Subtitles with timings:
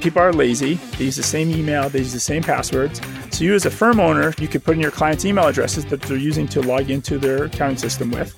[0.00, 0.74] people are lazy.
[0.96, 3.00] They use the same email, they use the same passwords.
[3.30, 6.00] So you as a firm owner, you could put in your client's email addresses that
[6.02, 8.34] they're using to log into their accounting system with.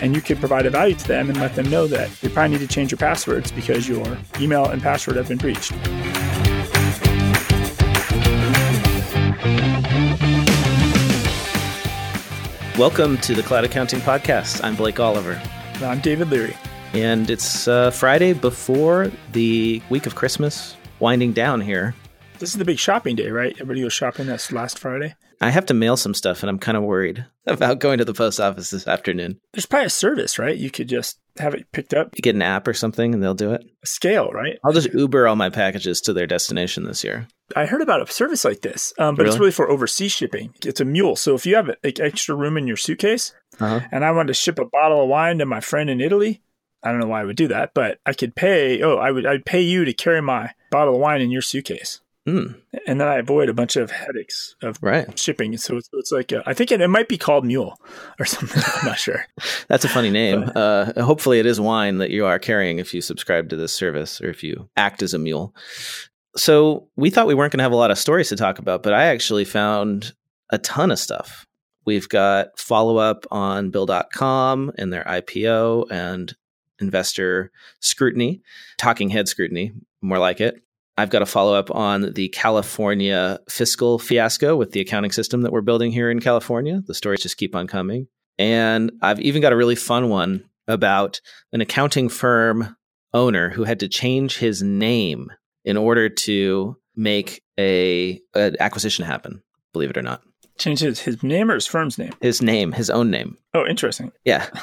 [0.00, 2.56] And you could provide a value to them and let them know that they probably
[2.56, 5.72] need to change your passwords because your email and password have been breached.
[12.78, 14.64] Welcome to the Cloud Accounting Podcast.
[14.64, 15.40] I'm Blake Oliver.
[15.74, 16.56] And I'm David Leary.
[16.94, 21.94] And it's uh, Friday before the week of Christmas, winding down here.
[22.38, 23.52] This is the big shopping day, right?
[23.54, 24.26] Everybody goes shopping.
[24.26, 25.14] That's last Friday.
[25.40, 28.14] I have to mail some stuff, and I'm kind of worried about going to the
[28.14, 29.38] post office this afternoon.
[29.52, 30.56] There's probably a service, right?
[30.56, 32.10] You could just have it picked up.
[32.16, 33.62] You get an app or something, and they'll do it.
[33.82, 34.58] A scale, right?
[34.64, 37.26] I'll just Uber all my packages to their destination this year.
[37.56, 39.34] I heard about a service like this, um, but Really?
[39.34, 40.54] it's really for overseas shipping.
[40.64, 41.16] It's a mule.
[41.16, 43.80] So if you have like extra room in your suitcase, Uh-huh.
[43.90, 46.42] and I wanted to ship a bottle of wine to my friend in Italy,
[46.82, 48.80] I don't know why I would do that, but I could pay.
[48.82, 49.26] Oh, I would.
[49.26, 52.54] I'd pay you to carry my bottle of wine in your suitcase, Mm,
[52.86, 55.18] and then I avoid a bunch of headaches of right.
[55.18, 55.56] shipping.
[55.56, 57.80] So it's, it's like a, I think it, it might be called mule
[58.20, 58.62] or something.
[58.76, 59.26] I'm not sure.
[59.68, 60.48] That's a funny name.
[60.54, 64.20] Uh, hopefully, it is wine that you are carrying if you subscribe to this service
[64.20, 65.54] or if you act as a mule.
[66.36, 68.84] So, we thought we weren't going to have a lot of stories to talk about,
[68.84, 70.14] but I actually found
[70.50, 71.46] a ton of stuff.
[71.84, 76.36] We've got follow up on Bill.com and their IPO and
[76.78, 78.42] investor scrutiny,
[78.78, 80.62] talking head scrutiny, more like it.
[80.96, 85.52] I've got a follow up on the California fiscal fiasco with the accounting system that
[85.52, 86.82] we're building here in California.
[86.86, 88.08] The stories just keep on coming.
[88.38, 91.20] And I've even got a really fun one about
[91.52, 92.76] an accounting firm
[93.14, 95.28] owner who had to change his name
[95.64, 99.42] in order to make a an acquisition happen.
[99.72, 100.22] Believe it or not,
[100.62, 102.12] Change his, his name or his firm's name.
[102.20, 103.36] his name, his own name.
[103.52, 104.12] Oh, interesting.
[104.24, 104.46] Yeah.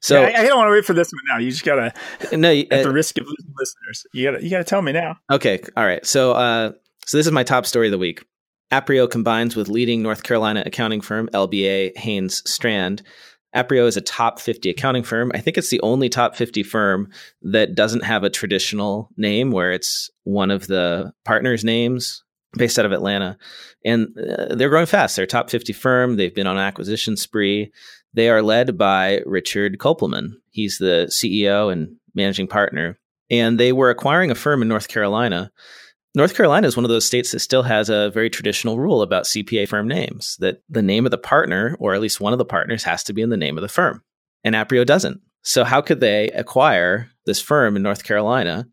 [0.00, 1.38] So So I, I don't want to wait for this one now.
[1.38, 1.92] You just gotta,
[2.36, 5.16] no, at the uh, risk of losing listeners, you gotta you gotta tell me now.
[5.30, 6.04] okay, all right.
[6.06, 6.72] So uh,
[7.06, 8.24] so this is my top story of the week.
[8.70, 13.02] Aprio combines with leading North Carolina accounting firm LBA Haynes Strand.
[13.56, 15.32] Aprio is a top 50 accounting firm.
[15.34, 17.08] I think it's the only top 50 firm
[17.42, 22.22] that doesn't have a traditional name where it's one of the partners' names
[22.54, 23.36] based out of Atlanta.
[23.84, 25.16] And uh, they're growing fast.
[25.16, 26.16] They're a top 50 firm.
[26.16, 27.72] They've been on an acquisition spree.
[28.14, 30.32] They are led by Richard Kopelman.
[30.50, 32.98] He's the CEO and managing partner.
[33.30, 35.52] And they were acquiring a firm in North Carolina.
[36.14, 39.24] North Carolina is one of those states that still has a very traditional rule about
[39.24, 42.44] CPA firm names that the name of the partner, or at least one of the
[42.44, 44.02] partners, has to be in the name of the firm.
[44.42, 45.20] And Aprio doesn't.
[45.42, 48.66] So, how could they acquire this firm in North Carolina?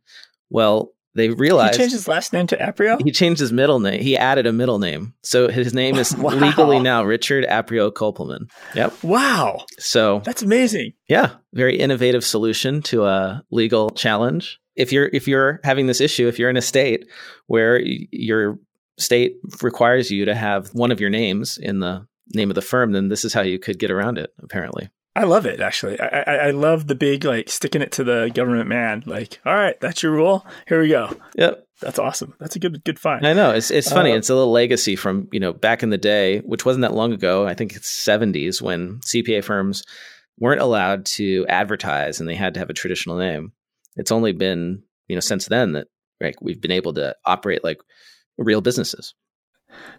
[0.49, 3.01] Well, they realized He changed his last name to Aprio.
[3.03, 4.01] he changed his middle name.
[4.01, 5.13] He added a middle name.
[5.23, 6.31] So his name is Wow.
[6.35, 8.49] legally now Richard Aprio Kopelman.
[8.75, 9.03] Yep.
[9.03, 10.93] Wow, So that's amazing.
[11.07, 14.59] yeah, very innovative solution to a legal challenge.
[14.75, 17.05] If you're if you're having this issue, if you're in a state
[17.47, 17.79] where
[18.11, 18.59] your
[18.97, 22.91] state requires you to have one of your names in the name of the firm,
[22.91, 24.31] then this is how you could get around it.
[24.43, 25.61] Apparently, I love it.
[25.61, 29.03] Actually, I, I I love the big like sticking it to the government man.
[29.05, 30.45] Like, all right, that's your rule.
[30.67, 31.15] Here we go.
[31.35, 31.61] yep.
[31.81, 32.33] That's awesome.
[32.39, 33.27] That's a good good find.
[33.27, 34.11] I know it's it's funny.
[34.11, 36.93] Uh, it's a little legacy from you know back in the day, which wasn't that
[36.93, 37.45] long ago.
[37.45, 39.83] I think it's seventies when CPA firms
[40.39, 43.51] weren't allowed to advertise and they had to have a traditional name.
[43.97, 45.87] It's only been you know since then that
[46.21, 47.77] like we've been able to operate like
[48.37, 49.13] real businesses.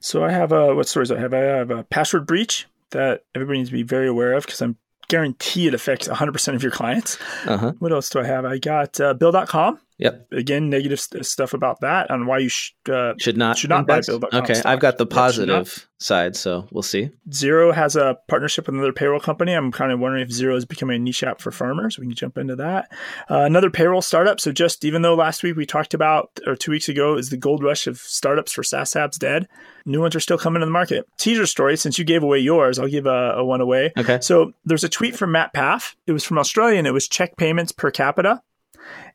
[0.01, 1.35] So I have a what stories do I have?
[1.35, 4.79] I have a password breach that everybody needs to be very aware of because I'm
[5.09, 7.19] guarantee it affects 100% of your clients.
[7.47, 7.73] Uh huh.
[7.79, 8.45] What else do I have?
[8.45, 9.81] I got uh, Bill.com.
[9.99, 10.29] Yep.
[10.33, 13.87] Again, negative st- stuff about that on why you sh- uh, Should not Should not
[13.87, 14.09] buy invest?
[14.09, 14.67] Bill.com Okay, stock.
[14.67, 17.09] I've got the positive side, so we'll see.
[17.31, 19.55] Xero has a partnership with another payroll company.
[19.55, 21.99] I'm kind of wondering if Xero is becoming a niche app for farmers.
[21.99, 22.93] We can jump into that.
[23.31, 24.39] Uh, another payroll startup.
[24.39, 27.39] So just even though last week we talked about, or two weeks ago, is the
[27.39, 29.49] gold rush of startups for SaaS apps dead,
[29.87, 31.07] new ones are still coming to the market.
[31.17, 31.75] Teaser story.
[31.79, 33.93] Since you gave away yours, I'll give a, a one away.
[33.97, 34.19] Okay.
[34.21, 35.97] So there's a tweet from Matt Paff.
[36.07, 38.43] It was from Australia and it was check payments per capita.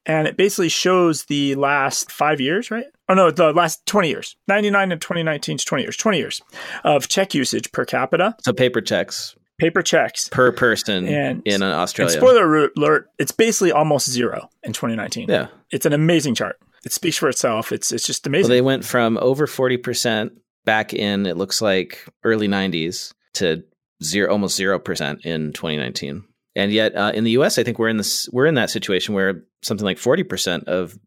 [0.05, 2.85] And it basically shows the last five years, right?
[3.07, 4.35] Oh, no, the last 20 years.
[4.47, 6.41] 99 and 2019 is 20 years, 20 years
[6.83, 10.27] of check usage per capita, So paper checks paper checks.
[10.29, 12.17] per person And- in uh, And Australia.
[12.17, 15.27] spoiler alert, it's basically almost zero in 2019.
[15.29, 15.47] yeah.
[15.69, 16.57] It's an amazing chart.
[16.83, 17.71] It speaks for itself.
[17.71, 18.49] It's it's just Well, amazing.
[18.49, 20.31] they went from over 40%
[20.65, 23.63] back in, it looks like early 90s to
[24.03, 26.23] zero, almost 0% in 2019.
[26.55, 29.15] And yet uh, in the US, I think we're in this, we're in that situation
[29.15, 30.97] where something like 40% of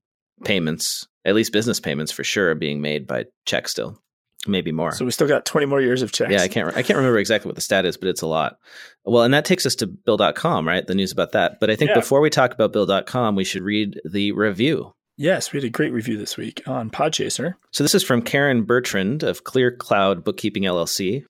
[0.45, 3.99] payments, at least business payments for sure, are being made by check still,
[4.47, 4.93] maybe more.
[4.93, 6.33] so we still got 20 more years of checks.
[6.33, 6.69] Yeah, I can't.
[6.69, 8.57] I can't remember exactly what the stat is, but it's a lot.
[9.05, 10.87] Well, and that takes us to Bill.com, right?
[10.87, 11.61] The news about that.
[11.61, 11.97] But I think Yeah.
[12.01, 15.93] before we talk about Bill.com, we should read the review Yes, we had a great
[15.93, 17.55] review this week on Podchaser.
[17.71, 21.25] So this is from Karen Bertrand of Clear Cloud Bookkeeping LLC.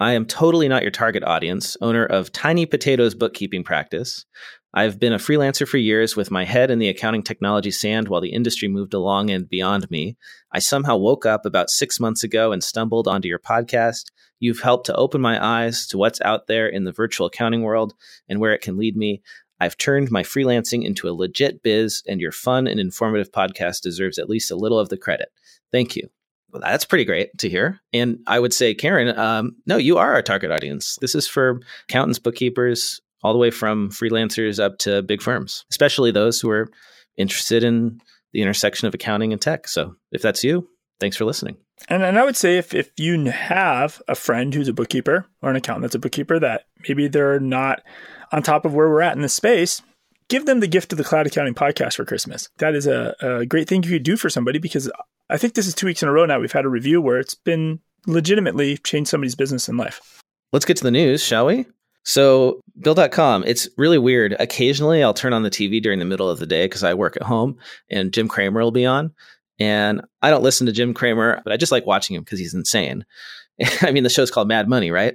[0.00, 4.26] I am totally not your target audience, owner of Tiny Potatoes Bookkeeping Practice.
[4.74, 8.22] I've been a freelancer for years with my head in the accounting technology sand while
[8.22, 10.16] the industry moved along and beyond me.
[10.50, 14.06] I somehow woke up about six months ago and stumbled onto your podcast.
[14.40, 17.94] You've helped to open my eyes to what's out there in the virtual accounting world
[18.28, 19.22] and where it can lead me.
[19.60, 24.18] I've turned my freelancing into a legit biz, and your fun and informative podcast deserves
[24.18, 25.28] at least a little of the credit.
[25.70, 26.08] Thank you.
[26.52, 27.80] Well, that's pretty great to hear.
[27.92, 30.98] And I would say, Karen, um, no, you are our target audience.
[31.00, 36.10] This is for accountants, bookkeepers, all the way from freelancers up to big firms, especially
[36.10, 36.68] those who are
[37.16, 38.00] interested in
[38.32, 39.68] the intersection of accounting and tech.
[39.68, 40.68] So if that's you,
[41.00, 41.56] thanks for listening.
[41.88, 45.50] And, and I would say if, if you have a friend who's a bookkeeper or
[45.50, 47.82] an accountant that's a bookkeeper that maybe they're not
[48.30, 49.82] on top of where we're at in this space,
[50.28, 52.48] give them the gift of the Cloud Accounting Podcast for Christmas.
[52.58, 54.90] That is a, a great thing you could do for somebody because
[55.30, 57.18] I think this is two weeks in a row now we've had a review where
[57.18, 60.22] it's been legitimately changed somebody's business and life.
[60.52, 61.66] Let's get to the news, shall we?
[62.04, 64.34] So, Bill.com, it's really weird.
[64.38, 67.16] Occasionally, I'll turn on the TV during the middle of the day because I work
[67.16, 67.58] at home
[67.88, 69.12] and Jim Cramer will be on.
[69.60, 72.54] And I don't listen to Jim Cramer, but I just like watching him because he's
[72.54, 73.04] insane.
[73.82, 75.14] I mean, the show's called Mad Money, right?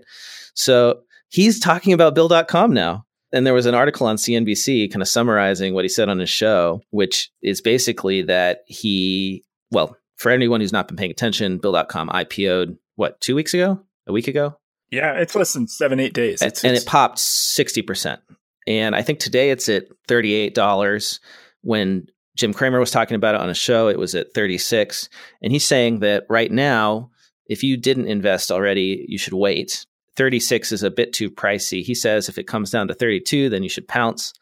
[0.53, 3.05] So, he's talking about Bill.com now.
[3.33, 6.29] And there was an article on CNBC kind of summarizing what he said on his
[6.29, 12.09] show, which is basically that he, well, for anyone who's not been paying attention, Bill.com
[12.09, 13.81] IPO'd what, two weeks ago?
[14.07, 14.57] A week ago?
[14.89, 16.41] Yeah, it's less than seven, eight days.
[16.41, 18.19] It's, and it's, it popped 60%.
[18.67, 21.19] And I think today it's at $38.
[21.61, 25.09] When Jim Cramer was talking about it on a show, it was at 36.
[25.41, 27.11] And he's saying that right now,
[27.45, 29.85] if you didn't invest already, you should wait.
[30.15, 31.83] 36 is a bit too pricey.
[31.83, 34.33] He says if it comes down to 32, then you should pounce.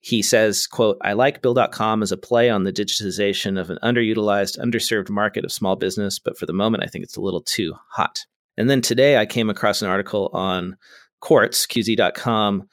[0.00, 4.58] He says, quote, I like Bill.com as a play on the digitization of an underutilized,
[4.58, 7.74] underserved market of small business, but for the moment, I think it's a little too
[7.90, 8.20] hot.
[8.56, 10.76] And then today I came across an article on
[11.20, 12.68] Quartz, QZ.com,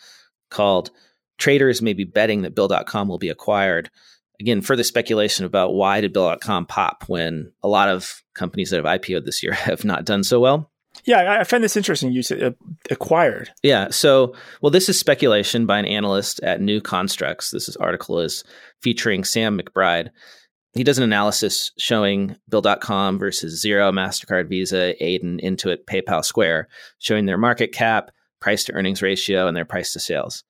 [0.49, 0.91] called
[1.37, 3.89] Traders May Be Betting That Bill.com Will Be Acquired.
[4.39, 9.01] Again, further speculation about why did Bill.com pop when a lot of companies that have
[9.01, 10.71] IPO'd this year have not done so well.
[11.05, 12.11] Yeah, I find this interesting.
[12.11, 12.51] You said uh,
[12.89, 13.51] acquired.
[13.61, 13.89] Yeah.
[13.89, 17.51] So, well, this is speculation by an analyst at New Constructs.
[17.51, 18.43] This is, article is
[18.81, 20.09] featuring Sam McBride
[20.75, 26.67] he does an analysis showing Bill.com versus Xero, MasterCard, Visa, Adyen, Intuit, PayPal, Square,
[26.99, 28.11] showing their market cap,
[28.41, 30.43] price to earnings ratio, and their price to sales.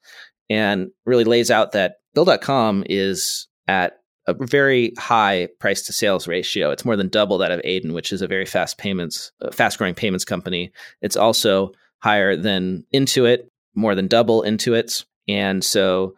[0.49, 6.71] And really lays out that Bill.com is at a very high price to sales ratio.
[6.71, 9.77] It's more than double that of Adyen, which is a very fast payments, uh, fast
[9.77, 10.71] growing payments company.
[11.01, 15.05] It's also higher than Intuit, more than double Intuit's.
[15.27, 16.15] And so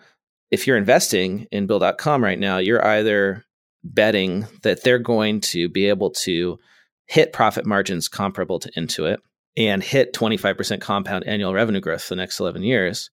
[0.51, 3.43] if you're investing in Bill.com right now, you're either
[3.83, 6.59] betting that they're going to be able to
[7.07, 9.17] hit profit margins comparable to Intuit
[9.55, 13.09] and hit 25% compound annual revenue growth for the next 11 years?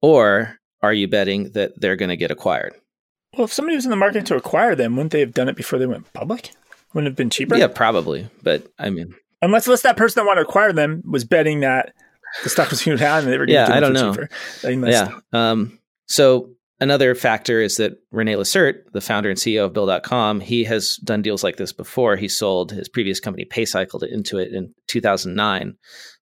[0.00, 2.74] Or are you betting that they're going to get acquired?
[3.36, 5.56] Well, if somebody was in the market to acquire them, wouldn't they have done it
[5.56, 6.52] before they went public?
[6.92, 7.56] Wouldn't it have been cheaper?
[7.56, 8.28] Yeah, probably.
[8.42, 11.94] But I mean, unless, unless that person that wanted to acquire them was betting that
[12.42, 14.12] the stock was going down and they were going yeah, to I don't know.
[14.12, 14.88] cheaper.
[14.88, 15.18] Yeah.
[15.32, 16.50] Um, so
[16.82, 21.22] Another factor is that Rene Lacerte, the founder and CEO of Bill.com, he has done
[21.22, 22.16] deals like this before.
[22.16, 25.76] He sold his previous company PayCycle to Intuit in 2009.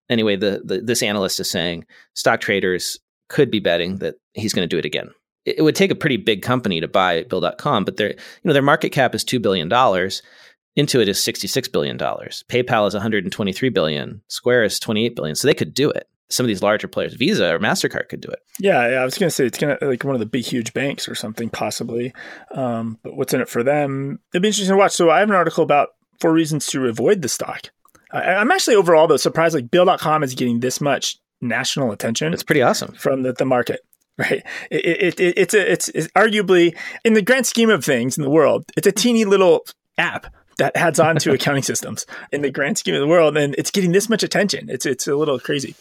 [0.07, 4.61] Anyway, the, the, this analyst is saying stock traders could be betting that he's going
[4.61, 5.09] to do it again.
[5.45, 8.61] It, would take a pretty big company to buy Bill.com, but their you know their
[8.61, 10.21] market cap is two billion dollars.
[10.77, 12.43] Intuit is sixty six billion dollars.
[12.47, 14.21] PayPal is one hundred and twenty three billion.
[14.27, 15.35] Square is twenty eight billion.
[15.35, 18.29] So they could do it some of these larger players, Visa or Mastercard, could do
[18.29, 18.39] it.
[18.59, 20.45] Yeah, yeah I was going to say it's going to like one of the big,
[20.45, 22.13] huge banks or something, possibly.
[22.51, 24.19] Um, but what's in it for them?
[24.33, 24.93] It'd be interesting to watch.
[24.93, 27.69] So I have an article about four reasons to avoid the stock.
[28.11, 29.55] I, I'm actually overall though surprised.
[29.55, 32.33] Like Bill.com is getting this much national attention.
[32.33, 33.81] It's pretty awesome from the, the market.
[34.17, 38.17] Right, it, it, it, it's a, it's, it's arguably in the grand scheme of things
[38.17, 39.65] in the world, it's a teeny little
[39.97, 43.55] app that adds on to accounting systems in the grand scheme of the world, and
[43.57, 44.69] it's getting this much attention.
[44.69, 45.75] It's it's a little crazy.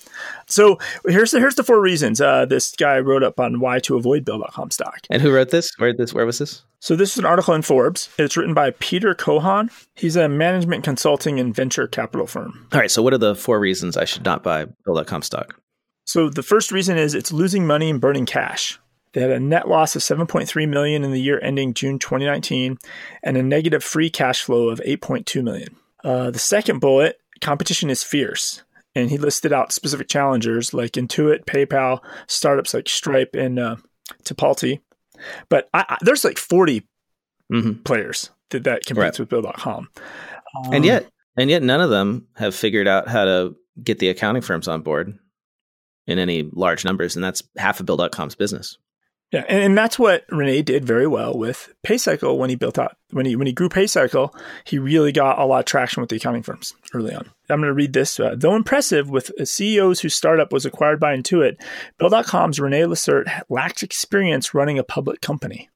[0.47, 3.97] So here's the here's the four reasons uh, this guy wrote up on why to
[3.97, 5.01] avoid Bill.com stock.
[5.11, 5.71] And who wrote this?
[5.79, 6.15] Where this?
[6.15, 6.63] Where was this?
[6.81, 8.09] So this is an article in Forbes.
[8.19, 9.71] It's written by Peter Cohan.
[9.95, 12.67] He's a management consulting and venture capital firm.
[12.73, 12.91] All right.
[12.91, 15.61] So what are the four reasons I should not buy Bill.com stock?
[16.11, 18.81] So the first reason is it's losing money and burning cash.
[19.13, 22.79] They had a net loss of 7.3 million in the year ending June 2019
[23.23, 25.77] and a negative free cash flow of 8.2 million.
[26.03, 28.65] Uh, the second bullet, competition is fierce.
[28.97, 33.77] And he listed out specific challengers like Intuit, PayPal, startups like Stripe, and uh,
[34.25, 34.81] Tipalti.
[35.49, 36.89] But I, I, there's like 40
[37.53, 37.83] mm-hmm.
[37.85, 39.19] players that, that competes right.
[39.21, 39.89] with Bill.com.
[40.57, 44.09] Um, and yet, and yet, none of them have figured out how to get the
[44.09, 45.17] accounting firms on board
[46.07, 48.79] in any large numbers, and that's half of Bill.com's business.
[49.33, 52.97] Yeah, and, and that's what Rene did very well with PayCycle when he built out
[53.11, 56.17] when he when he grew PayCycle, he really got a lot of traction with the
[56.17, 57.31] accounting firms early on.
[57.49, 58.19] I'm going to read this.
[58.19, 61.61] Uh, Though impressive, with CEOs whose startup was acquired by Intuit,
[61.99, 65.69] Bill.com's Rene Lacerte lacks experience running a public company.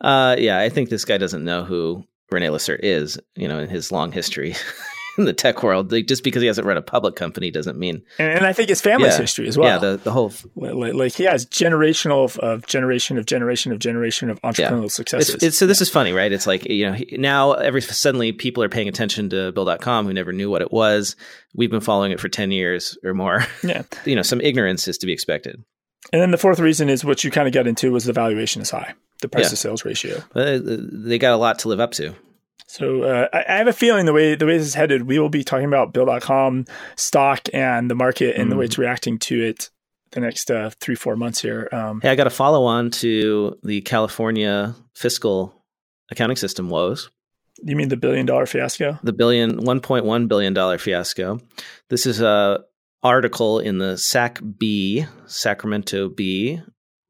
[0.00, 3.18] Uh, yeah, I think this guy doesn't know who Rene Lacerte is.
[3.34, 4.54] You know, in his long history.
[5.16, 5.92] in the tech world.
[5.92, 8.02] Like, just because he hasn't run a public company doesn't mean.
[8.18, 9.68] And, and I think his family's yeah, history as well.
[9.68, 13.78] Yeah, the, the whole like, like, he has generational of, of, generation of generation of
[13.78, 14.88] generation of entrepreneurial yeah.
[14.88, 15.34] successes.
[15.34, 16.32] It's, it's, so this is funny, right?
[16.32, 20.32] It's like you know now every suddenly people are paying attention to Bill.com who never
[20.32, 21.16] knew what it was.
[21.54, 23.46] We've been following it for ten years or more.
[23.62, 25.62] Yeah, you know some ignorance is to be expected.
[26.12, 28.62] And then the fourth reason is what you kind of get into was the valuation
[28.62, 29.50] is high, the price yeah.
[29.50, 30.22] to sales ratio.
[30.34, 32.14] Uh, they got a lot to live up to.
[32.66, 35.18] So uh, I, I have a feeling the way the way this is headed, we
[35.18, 38.50] will be talking about Bill.com stock and the market and mm.
[38.50, 38.68] the way mm.
[38.68, 39.70] it's reacting to it
[40.12, 41.68] the next uh, three four months here.
[41.72, 45.54] Um, hey, I got a follow on to the California fiscal
[46.10, 47.10] accounting system woes.
[47.62, 48.98] You mean the billion dollar fiasco?
[49.02, 51.40] The billion, one point one billion dollar fiasco.
[51.88, 52.64] This is a
[53.02, 56.60] article in the SAC B, Sacramento Bee.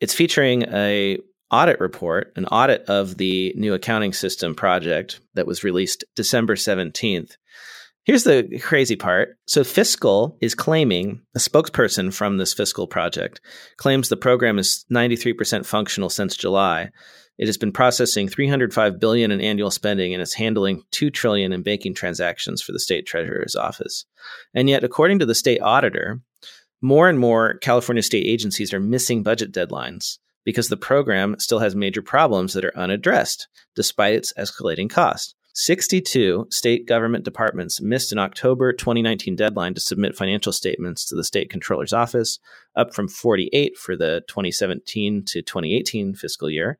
[0.00, 1.18] It's featuring a
[1.50, 7.36] audit report, an audit of the new accounting system project that was released December 17th.
[8.04, 9.36] Here's the crazy part.
[9.48, 13.40] So, Fiscal is claiming, a spokesperson from this Fiscal project
[13.78, 16.90] claims the program is 93% functional since July.
[17.36, 21.62] It has been processing 305 billion in annual spending and is handling 2 trillion in
[21.62, 24.06] banking transactions for the state treasurer's office.
[24.54, 26.20] And yet, according to the state auditor,
[26.80, 31.76] more and more California state agencies are missing budget deadlines because the program still has
[31.76, 35.34] major problems that are unaddressed despite its escalating cost.
[35.54, 41.24] 62 state government departments missed an October 2019 deadline to submit financial statements to the
[41.24, 42.38] state controller's office,
[42.76, 46.78] up from 48 for the 2017 to 2018 fiscal year.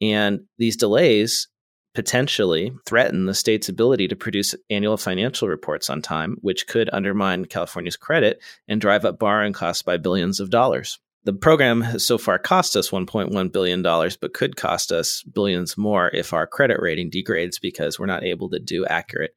[0.00, 1.48] And these delays
[1.94, 7.46] potentially threaten the state's ability to produce annual financial reports on time, which could undermine
[7.46, 10.98] California's credit and drive up borrowing costs by billions of dollars.
[11.24, 16.08] The program has so far cost us $1.1 billion, but could cost us billions more
[16.08, 19.34] if our credit rating degrades because we're not able to do accurate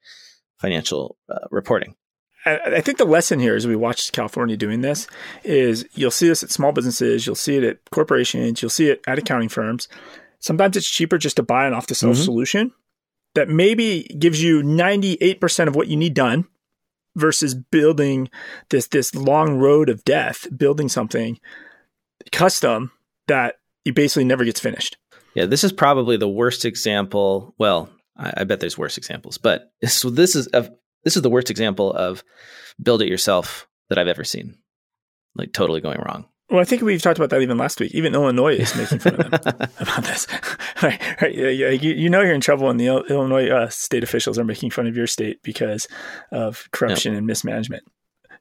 [0.57, 1.95] financial uh, reporting.
[2.47, 5.07] I think the lesson here as we watch California doing this
[5.43, 9.01] is you'll see this at small businesses, you'll see it at corporations, you'll see it
[9.07, 9.87] at accounting firms.
[10.39, 12.23] Sometimes it's cheaper just to buy an off the shelf mm-hmm.
[12.23, 12.71] solution
[13.33, 16.47] that maybe gives you 98% of what you need done
[17.15, 18.29] versus building
[18.69, 21.39] this this long road of death, building something
[22.31, 22.91] custom
[23.27, 24.97] that you basically never gets finished.
[25.35, 27.53] Yeah, this is probably the worst example.
[27.57, 30.69] Well, I, I bet there's worse examples, but so this is a,
[31.03, 32.23] this is the worst example of
[32.81, 34.57] build it yourself that I've ever seen.
[35.35, 36.25] Like totally going wrong.
[36.49, 37.93] Well, I think we've talked about that even last week.
[37.95, 40.27] Even Illinois is making fun of them about this.
[40.83, 44.37] right, right, yeah, you, you, know you're in trouble when the Illinois uh, state officials
[44.37, 45.87] are making fun of your state because
[46.31, 47.83] of corruption and mismanagement.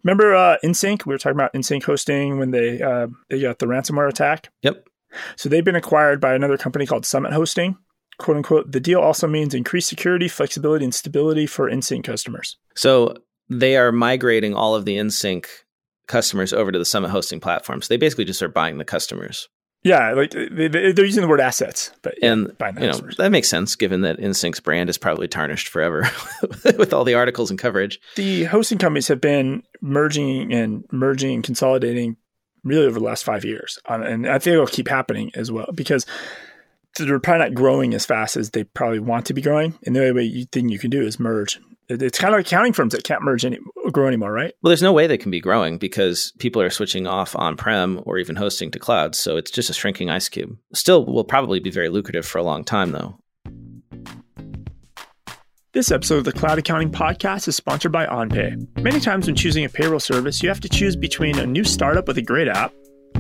[0.04, 1.06] Remember uh, Insynq?
[1.06, 4.50] We were talking about Insynq hosting when they uh, they got the ransomware attack.
[4.62, 4.87] Yep.
[5.37, 7.76] So they've been acquired by another company called Summit Hosting.
[8.18, 12.58] "Quote unquote." The deal also means increased security, flexibility, and stability for Insynq customers.
[12.76, 13.14] So
[13.49, 15.46] they are migrating all of the Insynq
[16.06, 17.80] customers over to the Summit hosting platform.
[17.80, 19.49] So they basically just are buying the customers.
[19.84, 23.50] Yeah, like they, are using the word assets, but yeah, and you know that makes
[23.50, 26.08] sense given that Insynq's brand is probably tarnished forever
[26.78, 28.00] with all the articles and coverage.
[28.16, 32.16] The hosting companies have been merging and merging and consolidating
[32.64, 36.06] really over the last five years, and I think it'll keep happening as well because
[36.96, 39.78] they're probably not growing as fast as they probably want to be growing.
[39.84, 42.46] And the only way you, thing you can do is merge it's kind of like
[42.46, 43.58] accounting firms that can't merge any
[43.92, 44.54] grow anymore, right?
[44.62, 48.00] Well, there's no way they can be growing because people are switching off on prem
[48.06, 49.14] or even hosting to cloud.
[49.14, 50.56] So it's just a shrinking ice cube.
[50.72, 53.18] Still will probably be very lucrative for a long time, though.
[55.72, 58.80] This episode of the Cloud Accounting Podcast is sponsored by OnPay.
[58.80, 62.06] Many times when choosing a payroll service, you have to choose between a new startup
[62.06, 62.72] with a great app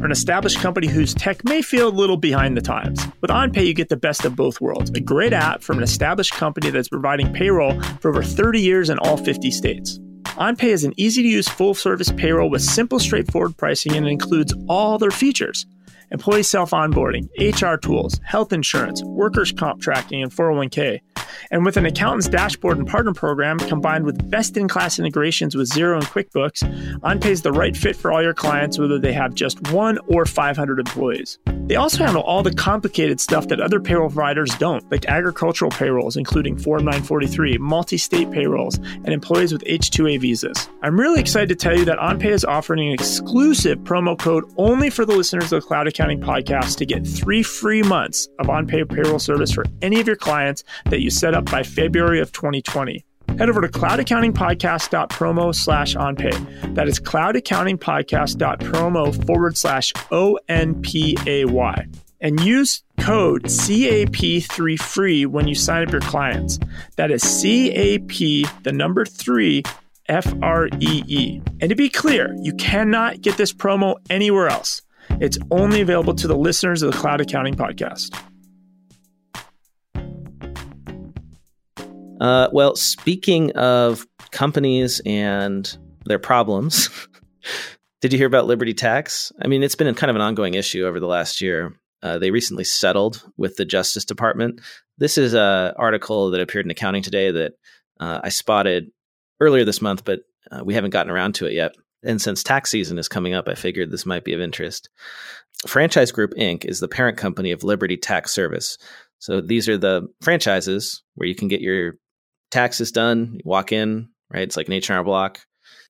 [0.04, 3.04] an established company whose tech may feel a little behind the times.
[3.20, 6.32] With OnPay, you get the best of both worlds a great app from an established
[6.32, 9.98] company that's providing payroll for over 30 years in all 50 states.
[10.36, 14.52] OnPay is an easy to use full service payroll with simple, straightforward pricing and includes
[14.68, 15.66] all their features
[16.10, 21.00] employee self onboarding, HR tools, health insurance, workers' comp tracking, and 401k.
[21.50, 25.70] And with an accountant's dashboard and partner program combined with best in class integrations with
[25.70, 26.62] Xero and QuickBooks,
[27.00, 30.24] OnPay is the right fit for all your clients, whether they have just one or
[30.24, 31.38] 500 employees.
[31.66, 36.16] They also handle all the complicated stuff that other payroll providers don't, like agricultural payrolls,
[36.16, 40.68] including Form 943, multi state payrolls, and employees with H 2A visas.
[40.82, 44.90] I'm really excited to tell you that OnPay is offering an exclusive promo code only
[44.90, 48.88] for the listeners of the Cloud Accounting Podcast to get three free months of OnPay
[48.88, 53.02] payroll service for any of your clients that you set up by February of 2020
[53.38, 56.74] head over to cloudaccountingpodcast.promo slash onpay.
[56.74, 61.86] That is cloudaccountingpodcast.promo forward slash O-N-P-A-Y.
[62.20, 66.58] And use code CAP3 free when you sign up your clients.
[66.96, 68.10] That is CAP,
[68.62, 69.62] the number three,
[70.10, 71.40] F R E E.
[71.62, 74.82] And to be clear, you cannot get this promo anywhere else.
[75.20, 78.14] It's only available to the listeners of the Cloud Accounting Podcast.
[82.20, 86.90] Uh, well, speaking of companies and their problems,
[88.00, 89.32] did you hear about Liberty Tax?
[89.42, 91.74] I mean, it's been kind of an ongoing issue over the last year.
[92.02, 94.60] Uh, they recently settled with the Justice Department.
[94.98, 97.52] This is an article that appeared in Accounting Today that
[97.98, 98.90] uh, I spotted
[99.40, 100.20] earlier this month, but
[100.52, 101.72] uh, we haven't gotten around to it yet.
[102.02, 104.90] And since tax season is coming up, I figured this might be of interest.
[105.66, 106.66] Franchise Group Inc.
[106.66, 108.76] is the parent company of Liberty Tax Service.
[109.18, 111.94] So these are the franchises where you can get your
[112.54, 113.32] taxes done.
[113.34, 114.42] You walk in, right?
[114.42, 115.40] It's like an H&R block.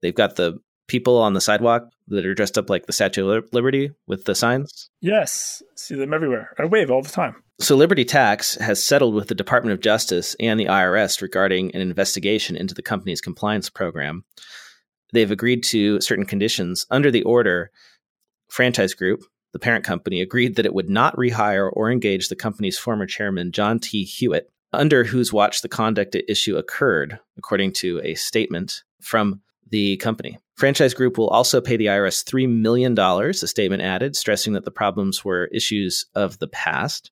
[0.02, 3.44] They've got the people on the sidewalk that are dressed up like the Statue of
[3.52, 4.90] Liberty with the signs.
[5.00, 6.54] Yes, see them everywhere.
[6.58, 7.36] I wave all the time.
[7.60, 11.80] So Liberty Tax has settled with the Department of Justice and the IRS regarding an
[11.80, 14.24] investigation into the company's compliance program.
[15.12, 16.84] They've agreed to certain conditions.
[16.90, 17.70] Under the order,
[18.50, 19.20] Franchise Group,
[19.52, 23.52] the parent company, agreed that it would not rehire or engage the company's former chairman,
[23.52, 24.04] John T.
[24.04, 29.40] Hewitt, under whose watch the conduct at issue occurred, according to a statement from
[29.70, 30.38] the company.
[30.56, 34.70] Franchise Group will also pay the IRS $3 million, a statement added, stressing that the
[34.70, 37.10] problems were issues of the past.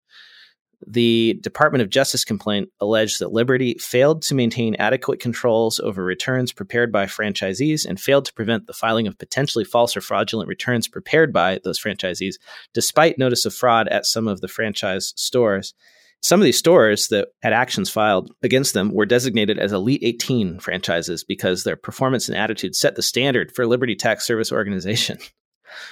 [0.86, 6.52] The Department of Justice complaint alleged that Liberty failed to maintain adequate controls over returns
[6.52, 10.88] prepared by franchisees and failed to prevent the filing of potentially false or fraudulent returns
[10.88, 12.34] prepared by those franchisees,
[12.74, 15.74] despite notice of fraud at some of the franchise stores.
[16.22, 20.60] Some of these stores that had actions filed against them were designated as Elite 18
[20.60, 25.18] franchises because their performance and attitude set the standard for Liberty Tax Service Organization.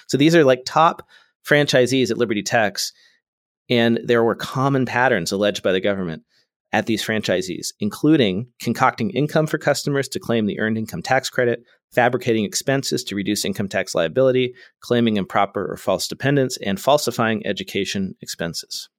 [0.09, 1.09] So these are like top
[1.43, 2.93] franchisees at Liberty Tax,
[3.71, 6.23] and there were common patterns alleged by the government
[6.71, 11.63] at these franchisees, including concocting income for customers to claim the earned income tax credit,
[11.93, 18.15] fabricating expenses to reduce income tax liability, claiming improper or false dependents, and falsifying education
[18.21, 18.91] expenses.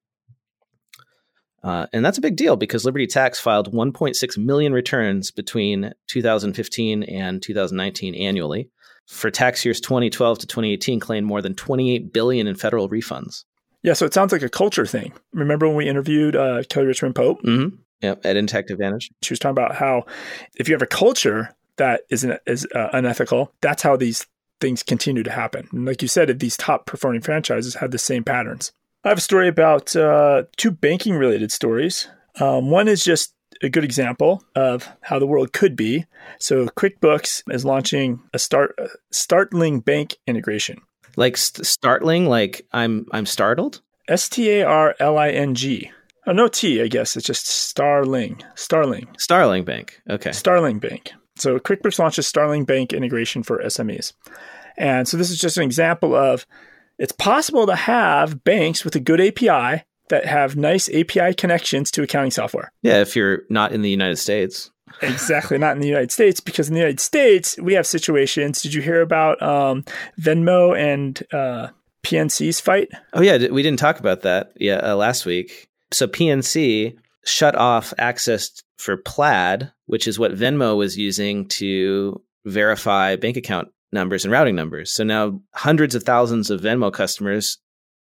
[1.64, 7.04] Uh, and that's a big deal because Liberty Tax filed 1.6 million returns between 2015
[7.04, 8.70] and 2019 annually.
[9.08, 13.44] For tax years 2012 to 2018, claimed more than 28 billion in federal refunds.
[13.84, 15.12] Yeah, so it sounds like a culture thing.
[15.34, 17.42] Remember when we interviewed uh, Kelly Richmond Pope?
[17.44, 17.76] Mm-hmm.
[18.02, 19.12] Yep, at Intacct Advantage.
[19.22, 20.06] She was talking about how
[20.56, 24.26] if you have a culture that isn't is uh, unethical, that's how these
[24.60, 25.68] things continue to happen.
[25.72, 28.72] And like you said, if these top performing franchises have the same patterns.
[29.04, 32.08] I have a story about uh, two banking related stories.
[32.40, 33.34] Um, one is just
[33.64, 36.06] a good example of how the world could be.
[36.40, 40.82] So, QuickBooks is launching a start a startling bank integration.
[41.16, 43.82] Like st- startling, like I'm I'm startled.
[44.08, 45.92] S T A R L I N G.
[46.28, 47.18] Oh, no T, I guess.
[47.18, 48.44] It's just Starling.
[48.54, 49.08] Starling.
[49.18, 50.00] Starling Bank.
[50.08, 50.32] Okay.
[50.32, 51.12] Starling Bank.
[51.36, 54.14] So QuickBooks launches Starling Bank integration for SMEs.
[54.78, 56.46] And so this is just an example of
[57.02, 62.04] it's possible to have banks with a good API that have nice API connections to
[62.04, 62.72] accounting software.
[62.84, 64.70] Yeah, if you're not in the United States.
[65.02, 68.62] exactly, not in the United States, because in the United States, we have situations.
[68.62, 69.84] Did you hear about um,
[70.20, 71.70] Venmo and uh,
[72.04, 72.90] PNC's fight?
[73.14, 75.70] Oh, yeah, we didn't talk about that yeah, uh, last week.
[75.92, 83.16] So PNC shut off access for Plaid, which is what Venmo was using to verify
[83.16, 84.92] bank account numbers and routing numbers.
[84.92, 87.58] So now hundreds of thousands of Venmo customers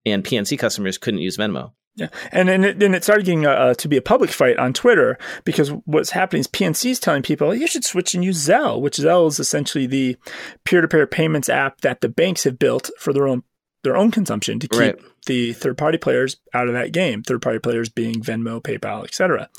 [0.05, 1.73] and PNC customers couldn't use Venmo.
[1.95, 4.57] Yeah, and then it, then it started getting uh, uh, to be a public fight
[4.57, 8.49] on Twitter because what's happening is PNC is telling people you should switch and use
[8.49, 10.17] Zelle, which Zelle is essentially the
[10.65, 13.43] peer-to-peer payments app that the banks have built for their own
[13.83, 14.99] their own consumption to keep right.
[15.27, 17.23] the third-party players out of that game.
[17.23, 19.51] Third-party players being Venmo, PayPal, etc.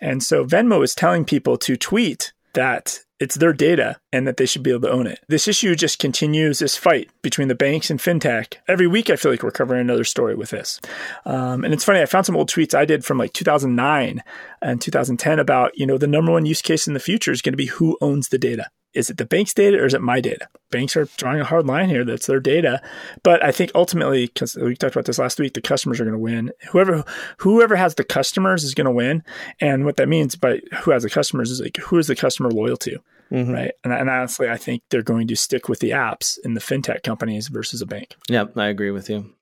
[0.00, 4.46] And so Venmo is telling people to tweet that it's their data and that they
[4.46, 5.20] should be able to own it.
[5.28, 8.54] This issue just continues this fight between the banks and fintech.
[8.68, 10.80] Every week, I feel like we're covering another story with this.
[11.24, 14.22] Um, and it's funny, I found some old tweets I did from like 2009
[14.62, 17.52] and 2010 about, you know, the number one use case in the future is going
[17.52, 18.68] to be who owns the data.
[18.96, 20.48] Is it the bank's data or is it my data?
[20.70, 22.04] Banks are drawing a hard line here.
[22.04, 22.82] That's their data.
[23.22, 26.14] But I think ultimately, because we talked about this last week, the customers are going
[26.14, 26.52] to win.
[26.70, 27.04] Whoever
[27.38, 29.22] whoever has the customers is going to win.
[29.60, 32.50] And what that means by who has the customers is like who is the customer
[32.50, 32.98] loyal to?
[33.30, 33.52] Mm-hmm.
[33.52, 33.72] Right.
[33.84, 37.02] And, and honestly, I think they're going to stick with the apps in the fintech
[37.02, 38.14] companies versus a bank.
[38.28, 39.32] Yep, I agree with you.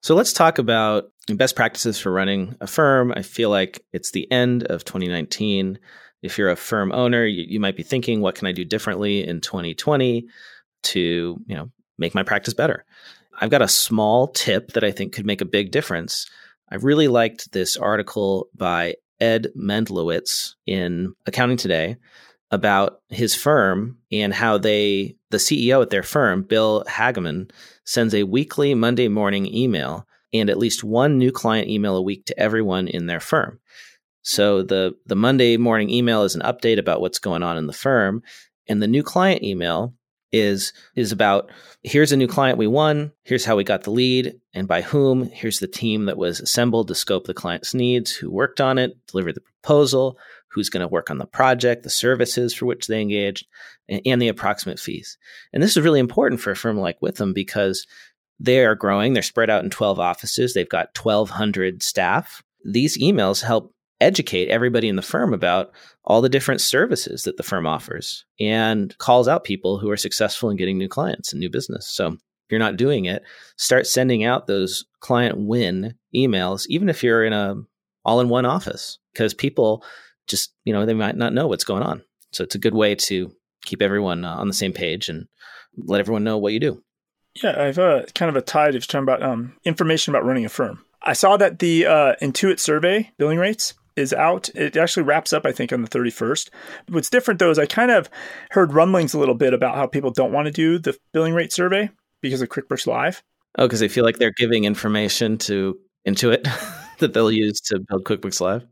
[0.00, 3.12] So let's talk about best practices for running a firm.
[3.14, 5.78] I feel like it's the end of 2019
[6.22, 9.26] if you're a firm owner, you, you might be thinking, what can I do differently
[9.26, 10.26] in 2020
[10.84, 11.00] to,
[11.46, 12.84] you know, make my practice better?
[13.40, 16.28] I've got a small tip that I think could make a big difference.
[16.70, 21.96] I really liked this article by Ed Mendlowitz in Accounting Today
[22.50, 27.50] about his firm and how they, the CEO at their firm, Bill Hagaman,
[27.84, 32.24] sends a weekly Monday morning email and at least one new client email a week
[32.26, 33.60] to everyone in their firm.
[34.28, 37.72] So the the Monday morning email is an update about what's going on in the
[37.72, 38.22] firm,
[38.68, 39.94] and the new client email
[40.32, 41.50] is is about
[41.82, 44.38] here's a new client we won, here's how we got the lead.
[44.52, 48.30] And by whom, here's the team that was assembled to scope the client's needs, who
[48.30, 50.18] worked on it, delivered the proposal,
[50.50, 53.46] who's going to work on the project, the services for which they engaged,
[53.88, 55.16] and, and the approximate fees.
[55.54, 57.86] And this is really important for a firm like Withum because
[58.38, 62.42] they are growing, they're spread out in 12 offices, they've got 1200 staff.
[62.62, 65.72] These emails help educate everybody in the firm about
[66.04, 70.50] all the different services that the firm offers and calls out people who are successful
[70.50, 71.88] in getting new clients and new business.
[71.88, 73.22] So if you're not doing it,
[73.56, 77.56] start sending out those client win emails, even if you're in a
[78.04, 79.84] all in one office, because people
[80.26, 82.02] just, you know, they might not know what's going on.
[82.32, 83.32] So it's a good way to
[83.64, 85.26] keep everyone uh, on the same page and
[85.76, 86.82] let everyone know what you do.
[87.42, 90.48] Yeah, I've uh, kind of a tide of talking about um, information about running a
[90.48, 90.84] firm.
[91.02, 94.48] I saw that the uh, Intuit survey billing rates is out.
[94.54, 96.48] It actually wraps up, I think, on the 31st.
[96.88, 98.08] What's different though is I kind of
[98.50, 101.52] heard rumblings a little bit about how people don't want to do the billing rate
[101.52, 101.90] survey
[102.22, 103.22] because of QuickBooks Live.
[103.58, 106.44] Oh, because they feel like they're giving information to Intuit
[106.98, 108.66] that they'll use to build QuickBooks Live.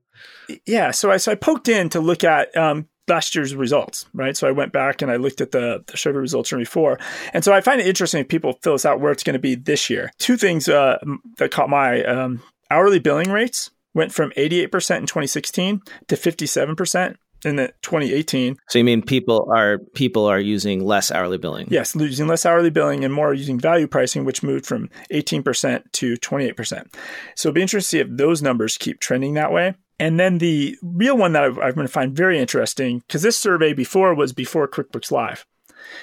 [0.64, 4.36] Yeah, so I so I poked in to look at um, last year's results, right?
[4.36, 6.98] So I went back and I looked at the, the survey results from before.
[7.32, 9.40] And so I find it interesting if people fill us out where it's going to
[9.40, 10.12] be this year.
[10.18, 10.98] Two things uh,
[11.38, 17.56] that caught my um, hourly billing rates went from 88% in 2016 to 57% in
[17.56, 18.56] the 2018.
[18.68, 21.68] So you mean people are people are using less hourly billing?
[21.70, 26.14] Yes, using less hourly billing and more using value pricing, which moved from 18% to
[26.16, 26.94] 28%.
[27.36, 29.74] So it'll be interesting to see if those numbers keep trending that way.
[29.98, 33.38] And then the real one that I've, I'm going to find very interesting, because this
[33.38, 35.46] survey before was before QuickBooks Live,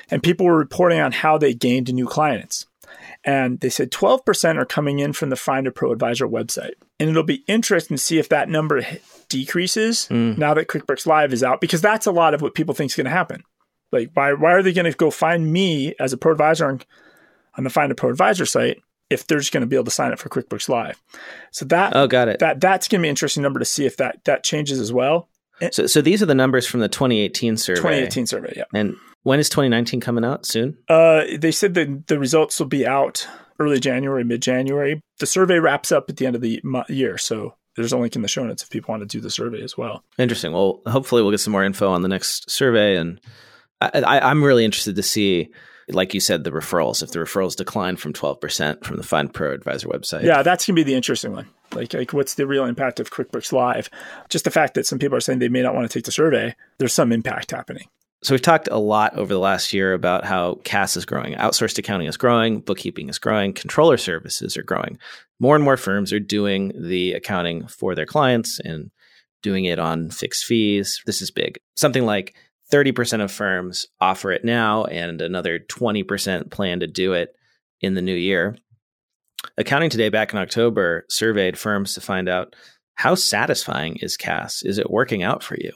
[0.09, 2.65] and people were reporting on how they gained new clients.
[3.23, 6.73] And they said 12% are coming in from the Find a Pro Advisor website.
[6.99, 8.85] And it'll be interesting to see if that number
[9.29, 10.37] decreases mm.
[10.37, 12.95] now that QuickBooks Live is out, because that's a lot of what people think is
[12.95, 13.43] going to happen.
[13.91, 16.81] Like, why, why are they going to go find me as a pro advisor on,
[17.57, 19.91] on the Find a Pro Advisor site if they're just going to be able to
[19.91, 21.01] sign up for QuickBooks Live?
[21.51, 22.39] So that oh, got it.
[22.39, 24.91] That that's going to be an interesting number to see if that that changes as
[24.91, 25.29] well.
[25.71, 27.79] So, so these are the numbers from the 2018 survey.
[27.79, 28.63] 2018 survey, yeah.
[28.73, 30.45] And when is 2019 coming out?
[30.45, 30.77] Soon?
[30.87, 33.27] Uh, they said that the results will be out
[33.59, 35.01] early January, mid January.
[35.19, 38.21] The survey wraps up at the end of the year, so there's a link in
[38.21, 40.03] the show notes if people want to do the survey as well.
[40.17, 40.51] Interesting.
[40.51, 43.19] Well, hopefully we'll get some more info on the next survey, and
[43.81, 45.49] I, am really interested to see,
[45.89, 47.01] like you said, the referrals.
[47.01, 50.75] If the referrals decline from 12% from the Find Pro Advisor website, yeah, that's gonna
[50.75, 51.47] be the interesting one.
[51.73, 53.89] Like, like what's the real impact of QuickBooks Live?
[54.29, 56.11] Just the fact that some people are saying they may not want to take the
[56.11, 56.55] survey.
[56.77, 57.87] There's some impact happening.
[58.23, 61.77] So we've talked a lot over the last year about how CAS is growing, outsourced
[61.77, 64.97] accounting is growing, bookkeeping is growing, controller services are growing.
[65.41, 68.91] More and more firms are doing the accounting for their clients and
[69.41, 71.01] doing it on fixed fees.
[71.05, 71.59] This is big.
[71.75, 72.33] Something like
[72.71, 77.35] 30% of firms offer it now and another 20% plan to do it
[77.81, 78.55] in the new year.
[79.57, 82.55] Accounting Today back in October surveyed firms to find out
[82.95, 84.63] how satisfying is CAS?
[84.63, 85.73] Is it working out for you?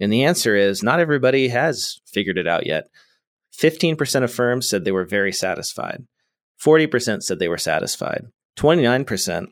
[0.00, 2.88] And the answer is not everybody has figured it out yet.
[3.58, 6.04] 15% of firms said they were very satisfied.
[6.62, 8.24] 40% said they were satisfied.
[8.56, 9.46] 29%,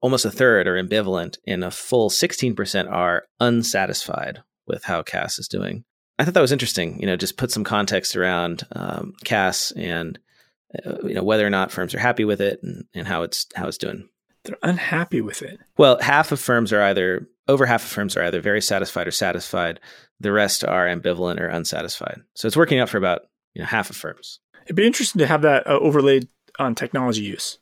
[0.00, 5.48] almost a third, are ambivalent, and a full 16% are unsatisfied with how CAS is
[5.48, 5.84] doing.
[6.18, 7.00] I thought that was interesting.
[7.00, 10.18] You know, just put some context around um, CAS and
[10.84, 13.46] uh, you know whether or not firms are happy with it and, and how it's
[13.54, 14.08] how it's doing.
[14.44, 15.58] They're unhappy with it.
[15.76, 19.12] Well, half of firms are either over half of firms are either very satisfied or
[19.12, 19.80] satisfied.
[20.20, 22.22] The rest are ambivalent or unsatisfied.
[22.34, 23.22] So it's working out for about
[23.54, 24.40] you know half of firms.
[24.64, 26.28] It'd be interesting to have that uh, overlaid
[26.58, 27.58] on technology use,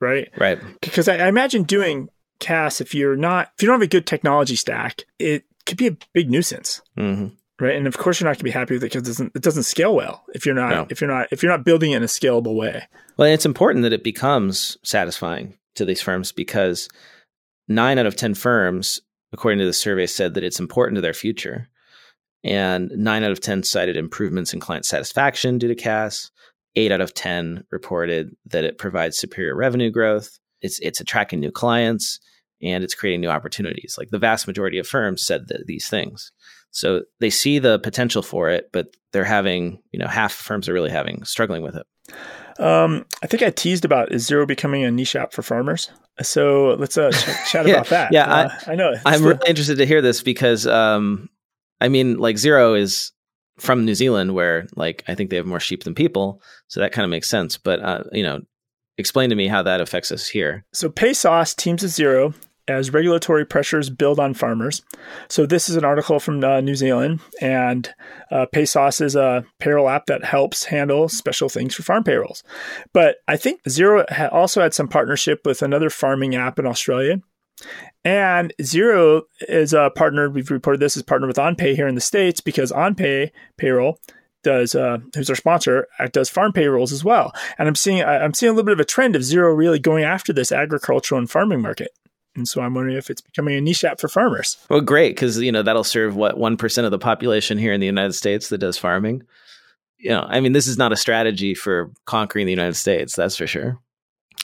[0.00, 0.28] right?
[0.36, 0.58] Right.
[0.80, 2.08] Because I, I imagine doing
[2.40, 5.86] CAS if you're not if you don't have a good technology stack, it could be
[5.88, 6.80] a big nuisance.
[6.96, 7.28] Mm-hmm.
[7.60, 7.74] Right.
[7.76, 9.64] And of course you're not gonna be happy with it because it doesn't it doesn't
[9.64, 10.86] scale well if you're not No.
[10.90, 12.84] if you're not if you're not building it in a scalable way.
[13.16, 16.88] Well, it's important that it becomes satisfying to these firms because
[17.68, 19.00] nine out of 10 firms,
[19.32, 21.68] according to the survey, said that it's important to their future.
[22.44, 26.30] And nine out of 10 cited improvements in client satisfaction due to CAS.
[26.76, 30.38] Eight out of 10 reported that it provides superior revenue growth.
[30.60, 32.20] It's, it's attracting new clients
[32.62, 33.96] and it's creating new opportunities.
[33.98, 36.32] Like the vast majority of firms said that these things.
[36.70, 40.72] So they see the potential for it, but they're having, you know, half firms are
[40.72, 41.86] really having struggling with it.
[42.58, 45.90] Um, I think I teased about is Xero becoming a niche app for farmers.
[46.22, 48.12] So let's uh, ch- chat Yeah, about that.
[48.12, 48.90] yeah, Uh, I, know.
[48.92, 51.28] It's I'm the- really interested to hear this because, um,
[51.80, 53.12] I mean, like Xero is
[53.58, 56.92] from New Zealand, where like I think they have more sheep than people, so that
[56.92, 57.56] kind of makes sense.
[57.58, 58.40] But uh, you know,
[58.98, 60.64] explain to me how that affects us here.
[60.72, 62.34] So PaySauce teams with Xero
[62.68, 64.82] as regulatory pressures build on farmers.
[65.28, 67.92] So this is an article from uh, New Zealand, and
[68.30, 72.44] uh, PaySauce is a payroll app that helps handle special things for farm payrolls.
[72.92, 77.20] But I think Xero ha- also had some partnership with another farming app in Australia.
[78.04, 80.30] And Xero is a partner.
[80.30, 83.98] We've reported this is partnered with OnPay here in the states because OnPay payroll
[84.44, 87.32] does uh, who's our sponsor uh, does farm payrolls as well.
[87.58, 90.04] And I'm seeing I'm seeing a little bit of a trend of Xero really going
[90.04, 91.90] after this agricultural and farming market.
[92.38, 94.56] And so I'm wondering if it's becoming a niche app for farmers.
[94.70, 97.80] Well, great because you know that'll serve what one percent of the population here in
[97.80, 99.24] the United States that does farming.
[99.98, 103.34] You know, I mean, this is not a strategy for conquering the United States, that's
[103.36, 103.78] for sure.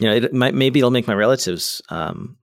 [0.00, 2.36] You know, it might maybe it'll make my relatives um,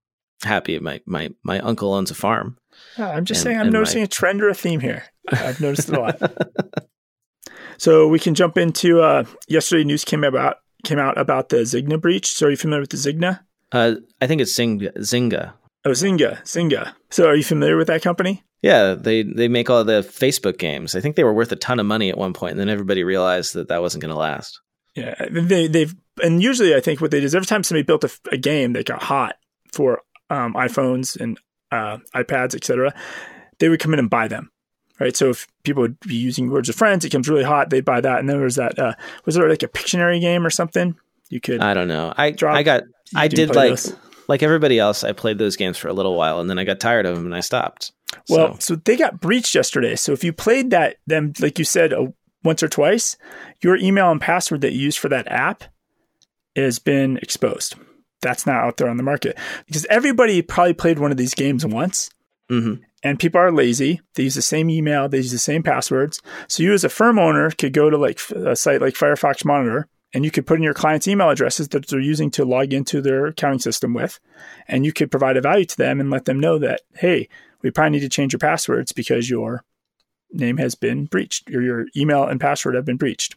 [0.43, 0.79] happy.
[0.79, 2.57] My my my uncle owns a farm.
[2.97, 5.03] Uh, I'm just And- saying I'm noticing my- a trend or a theme here.
[5.29, 6.21] I've noticed it a lot.
[7.77, 9.83] so we can jump into uh, yesterday.
[9.83, 12.31] News came about came out about the Zigna breach.
[12.33, 13.41] So are you familiar with the Zigna?
[13.71, 14.93] Uh, I think it's Zynga.
[14.97, 15.53] Zynga.
[15.85, 16.93] Oh, Zynga, Zynga.
[17.09, 18.43] So are you familiar with that company?
[18.61, 20.95] Yeah, they they make all the Facebook games.
[20.95, 23.03] I think they were worth a ton of money at one point, and then everybody
[23.03, 24.61] realized that that wasn't going to last.
[24.95, 28.03] Yeah, they they've and usually I think what they do is every time somebody built
[28.03, 29.35] a, a game that got hot
[29.71, 31.39] for um, iPhones and
[31.71, 32.93] uh, iPads, etc.,
[33.57, 34.51] they would come in and buy them.
[34.99, 37.71] Right, so if people would be using Words of Friends, it comes really hot.
[37.71, 38.77] They'd buy that, and then there was that.
[38.77, 38.93] Uh,
[39.25, 40.95] was there like a Pictionary game or something?
[41.29, 41.61] You could.
[41.61, 42.13] I don't know.
[42.15, 42.83] I Drop- I got
[43.15, 43.95] I did like those.
[44.27, 45.03] like everybody else.
[45.03, 47.25] I played those games for a little while, and then I got tired of them,
[47.25, 47.91] and I stopped.
[48.29, 49.95] Well, So- so they got breached yesterday.
[49.95, 52.07] So if you played that, them like you said, uh,
[52.43, 53.17] once or twice,
[53.61, 55.63] your email and password that you used for that app
[56.55, 57.75] has been exposed.
[58.21, 61.65] That's now out there on the market because everybody probably played one of these games
[61.65, 62.09] once,
[62.51, 62.79] Mhm.
[63.03, 64.01] and people are lazy.
[64.15, 66.21] They use the same email, they use the same passwords.
[66.47, 69.87] So you, as a firm owner, could go to like a site like Firefox Monitor.
[70.13, 73.01] And you could put in your client's email addresses that they're using to log into
[73.01, 74.19] their accounting system with.
[74.67, 77.29] And you could provide a value to them and let them know that, hey,
[77.61, 79.63] we probably need to change your passwords because your
[80.31, 83.35] name has been breached or your email and password have been breached.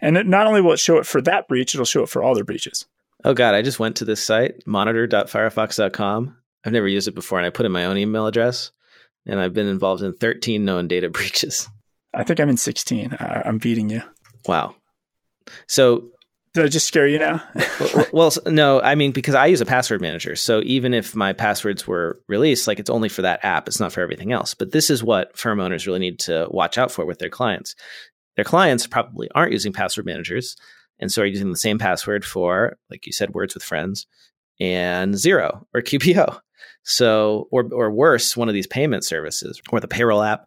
[0.00, 2.22] And it, not only will it show it for that breach, it'll show it for
[2.22, 2.86] all their breaches.
[3.24, 6.36] oh god, I just went to this site monitor.firefox.com.
[6.64, 8.70] I've never used it before, and I put in my own email address,
[9.26, 11.68] and I've been involved in 13 known data breaches.
[12.14, 13.16] I think I'm in 16.
[13.18, 14.02] I, I'm beating you.
[14.46, 14.76] Wow.
[15.66, 16.10] So
[16.54, 17.42] Did I just scare you now?
[17.80, 20.36] well, well, no, I mean because I use a password manager.
[20.36, 23.92] So even if my passwords were released, like it's only for that app, it's not
[23.92, 24.54] for everything else.
[24.54, 27.74] But this is what firm owners really need to watch out for with their clients.
[28.36, 30.56] Their clients probably aren't using password managers,
[30.98, 34.06] and so are using the same password for, like you said, Words with Friends
[34.60, 36.40] and Xero or QBO.
[36.84, 40.46] So, or or worse, one of these payment services or the payroll app.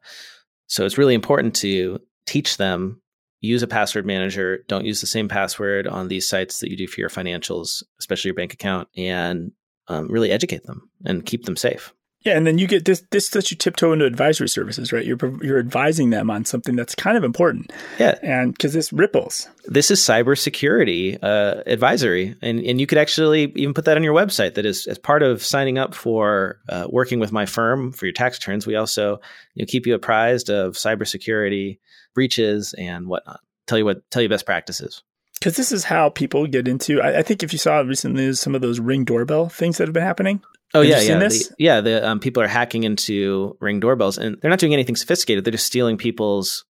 [0.68, 3.02] So it's really important to teach them
[3.40, 4.64] use a password manager.
[4.68, 8.30] Don't use the same password on these sites that you do for your financials, especially
[8.30, 9.52] your bank account, and
[9.88, 11.94] um, really educate them and keep them safe.
[12.28, 13.04] Yeah, and then you get this.
[13.12, 15.06] This lets you tiptoe into advisory services, right?
[15.06, 19.48] You're you're advising them on something that's kind of important, Yeah, and because this ripples.
[19.66, 24.14] this is cybersecurity uh, advisory, and and you could actually even put that on your
[24.14, 24.56] website.
[24.56, 28.14] That is as part of signing up for uh, working with my firm for your
[28.14, 28.68] tax returns.
[28.68, 29.20] We also
[29.56, 31.80] you know, keep you apprised of cybersecurity
[32.14, 33.40] breaches and whatnot.
[33.68, 35.02] Tell you what, tell you best practices.
[35.40, 37.02] Because this is how people get into.
[37.02, 39.94] I, I think if you saw recently some of those ring doorbell things that have
[39.94, 40.42] been happening.
[40.74, 41.20] Oh Have yeah, yeah?
[41.20, 41.82] The, yeah.
[41.82, 45.46] The um, people are hacking into Ring doorbells, and they're not doing anything sophisticated.
[45.46, 46.66] They're just stealing people's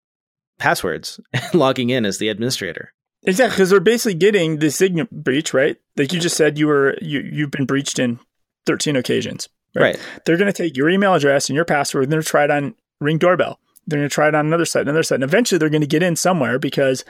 [0.58, 2.92] passwords and logging in as the administrator.
[3.22, 5.76] Exactly, because they're basically getting the Signet breach, right?
[5.96, 8.20] Like you just said, you were you you've been breached in
[8.66, 9.48] thirteen occasions.
[9.76, 9.98] Right.
[10.24, 12.44] They're going to take your email address and your password and they're going to try
[12.44, 13.60] it on Ring Doorbell.
[13.86, 15.16] They're going to try it on another site, another site.
[15.16, 17.04] And eventually they're going to get in somewhere because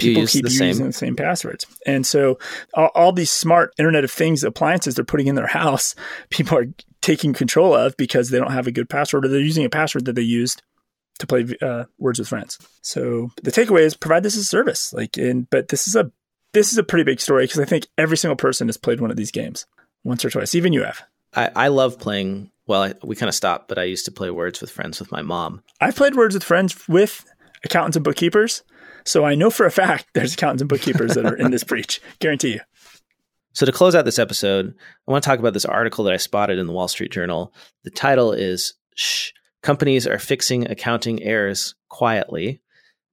[0.00, 1.66] people keep the using the same passwords.
[1.86, 2.38] And so
[2.74, 5.94] all, all, these smart Internet of Things appliances they're putting in their house,
[6.30, 6.66] people are
[7.00, 10.04] taking control of because they don't have a good password or they're using a password
[10.06, 10.62] that they used
[11.18, 12.58] to play uh, Words with Friends.
[12.82, 14.92] So the takeaway is provide this as a service.
[14.92, 16.10] Like, in, but this is a
[16.52, 19.10] this is a pretty big story because I think every single person has played one
[19.10, 19.66] of these games
[20.04, 20.54] once or twice.
[20.54, 21.02] Even you have.
[21.34, 22.50] I, I love playing.
[22.66, 25.12] Well, I, we kind of stopped, but I used to play Words with Friends with
[25.12, 25.62] my mom.
[25.80, 27.24] I've played Words with Friends with
[27.64, 28.62] accountants and bookkeepers.
[29.04, 32.00] So I know for a fact there's accountants and bookkeepers that are in this breach.
[32.18, 32.60] Guarantee you.
[33.52, 34.74] So to close out this episode,
[35.08, 37.52] I want to talk about this article that I spotted in the Wall Street Journal.
[37.82, 42.60] The title is Shh, Companies Are Fixing Accounting Errors Quietly.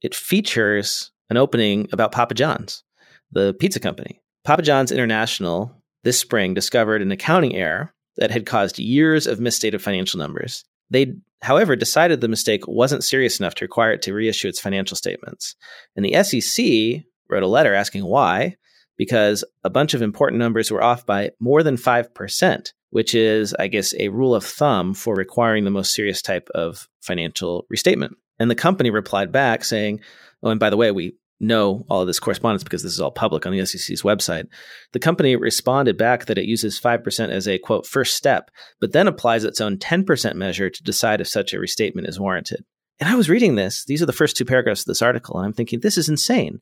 [0.02, 2.84] It features an opening about Papa John's,
[3.32, 4.22] the pizza company.
[4.44, 9.82] Papa John's International this spring discovered an accounting error that had caused years of misstated
[9.82, 10.64] financial numbers.
[10.90, 14.98] They, however, decided the mistake wasn't serious enough to require it to reissue its financial
[14.98, 15.56] statements.
[15.96, 18.58] And the SEC wrote a letter asking why,
[18.98, 23.68] because a bunch of important numbers were off by more than 5%, which is, I
[23.68, 28.18] guess, a rule of thumb for requiring the most serious type of financial restatement.
[28.40, 30.02] And the company replied back saying,
[30.44, 33.12] Oh, and by the way, we know all of this correspondence because this is all
[33.12, 34.48] public on the SEC's website.
[34.94, 39.08] The company responded back that it uses 5% as a quote first step, but then
[39.08, 42.64] applies its own 10% measure to decide if such a restatement is warranted.
[43.00, 45.46] And I was reading this, these are the first two paragraphs of this article, and
[45.46, 46.60] I'm thinking, this is insane.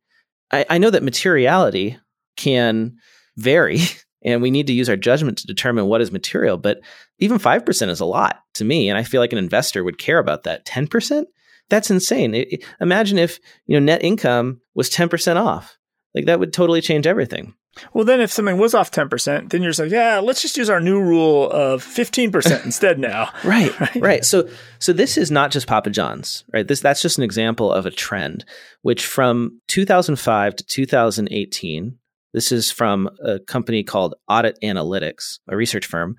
[0.51, 1.97] I, I know that materiality
[2.35, 2.97] can
[3.37, 3.79] vary,
[4.23, 6.79] and we need to use our judgment to determine what is material, but
[7.19, 10.19] even 5% is a lot to me, and I feel like an investor would care
[10.19, 10.65] about that.
[10.65, 11.23] 10%?
[11.69, 12.35] That's insane.
[12.35, 15.77] It, it, imagine if you know net income was ten percent off.
[16.13, 17.53] Like that would totally change everything.
[17.93, 20.69] Well, then if something was off 10%, then you're just like, yeah, let's just use
[20.69, 23.31] our new rule of 15% instead now.
[23.43, 23.95] right, right.
[23.95, 24.25] Right.
[24.25, 24.49] So
[24.79, 26.67] so this is not just Papa John's, right?
[26.67, 28.45] This that's just an example of a trend
[28.81, 31.97] which from 2005 to 2018,
[32.33, 36.15] this is from a company called Audit Analytics, a research firm.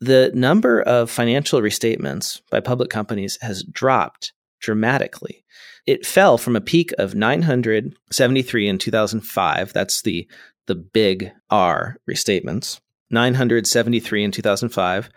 [0.00, 5.44] The number of financial restatements by public companies has dropped dramatically.
[5.86, 9.72] It fell from a peak of 973 in 2005.
[9.72, 10.28] That's the
[10.66, 12.80] the big R restatements.
[13.10, 15.08] 973 in 2005.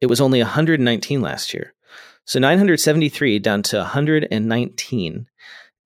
[0.00, 1.74] It was only 119 last year.
[2.24, 5.26] So 973 down to 119.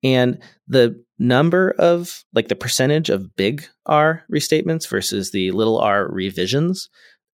[0.04, 6.06] And the number of, like the percentage of big R restatements versus the little r
[6.08, 6.88] revisions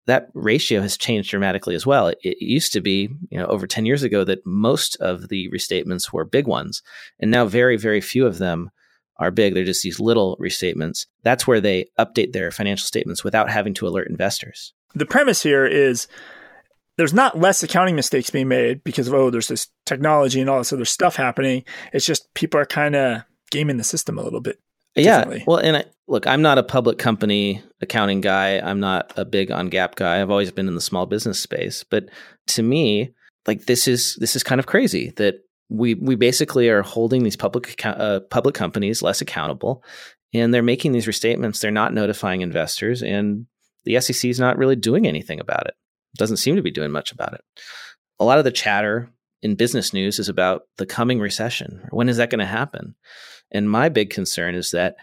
[0.09, 2.07] that ratio has changed dramatically as well.
[2.07, 5.49] It, it, used to be, you know, over 10 years ago that most of the
[5.51, 6.81] restatements were big ones.
[7.19, 8.71] And now very, very few of them
[9.17, 9.53] are big.
[9.53, 11.05] They're just these little restatements.
[11.23, 14.73] That's where they update their financial statements without having to alert investors.
[14.95, 16.07] The premise here is
[16.97, 20.57] there's not less accounting mistakes being made because of, oh, there's this technology and all
[20.57, 21.63] this other stuff happening.
[21.93, 24.59] It's just people are kind of gaming the system a little bit.
[24.95, 25.39] Yeah.
[25.45, 28.59] Well, and I, look, I'm not a public company accounting guy.
[28.59, 30.21] I'm not a big on GAAP guy.
[30.21, 32.09] I've always been in the small business space, but
[32.47, 33.13] to me,
[33.47, 35.35] like this is this is kind of crazy that
[35.69, 39.83] we we basically are holding these public uh, public companies less accountable,
[40.33, 41.59] and they're making these restatements.
[41.59, 43.45] They're not notifying investors, and
[43.85, 45.75] the SEC is not really doing anything about it.
[46.17, 47.41] Doesn't seem to be doing much about it.
[48.19, 49.09] A lot of the chatter
[49.41, 51.87] in business news is about the coming recession.
[51.91, 52.95] When is that going to happen?
[53.51, 54.95] And my big concern is that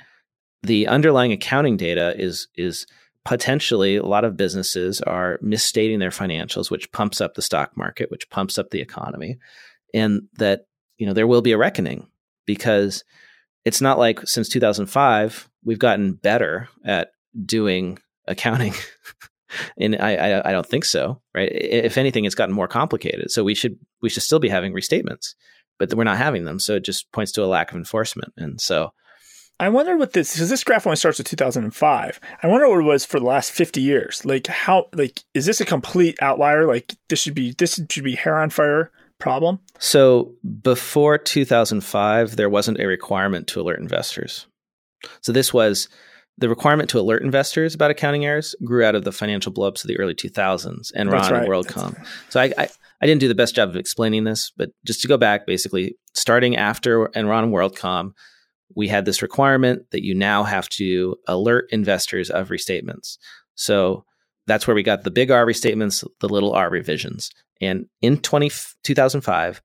[0.62, 2.86] the underlying accounting data is is
[3.24, 8.10] potentially a lot of businesses are misstating their financials, which pumps up the stock market,
[8.10, 9.36] which pumps up the economy,
[9.92, 10.66] and that
[10.98, 12.06] you know there will be a reckoning
[12.46, 13.04] because
[13.64, 17.10] it's not like since 2005 we've gotten better at
[17.44, 18.72] doing accounting.
[19.78, 21.50] and I, I, I don't think so, right?
[21.52, 23.30] If anything, it's gotten more complicated.
[23.30, 25.34] So we should we should still be having restatements,
[25.78, 26.58] but we're not having them.
[26.58, 28.32] So it just points to a lack of enforcement.
[28.36, 28.92] And so
[29.58, 32.20] I wonder what this because this graph only starts with 2005.
[32.42, 34.24] I wonder what it was for the last 50 years.
[34.24, 36.66] Like how like is this a complete outlier?
[36.66, 39.60] Like this should be this should be hair on fire problem.
[39.78, 44.46] So before 2005, there wasn't a requirement to alert investors.
[45.22, 45.88] So this was
[46.38, 49.88] the requirement to alert investors about accounting errors grew out of the financial blowups of
[49.88, 51.32] the early 2000s, Enron right.
[51.32, 51.96] and WorldCom.
[51.96, 52.06] Right.
[52.28, 52.68] So I, I,
[53.00, 55.96] I didn't do the best job of explaining this, but just to go back, basically
[56.14, 58.12] starting after Enron and WorldCom
[58.74, 63.18] we had this requirement that you now have to alert investors of restatements.
[63.54, 64.04] So
[64.46, 67.30] that's where we got the big R restatements, the little r revisions.
[67.60, 68.50] And in 20,
[68.82, 69.62] 2005,